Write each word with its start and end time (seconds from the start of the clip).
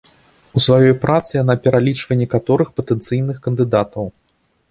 У 0.59 0.61
сваёй 0.65 0.93
працы 1.03 1.29
яна 1.43 1.55
пералічвае 1.65 2.17
некаторых 2.23 2.73
патэнцыйных 2.79 3.37
кандыдатаў. 3.47 4.03